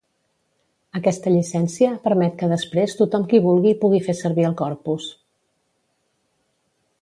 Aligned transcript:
Aquesta 0.99 1.33
llicència 1.33 1.91
permet 2.07 2.39
que 2.39 2.49
després 2.53 2.95
tothom 3.01 3.27
qui 3.35 3.43
vulgui 3.45 3.75
puguin 3.85 4.07
fer 4.09 4.17
servir 4.23 4.47
el 4.51 4.57
corpus. 4.63 5.11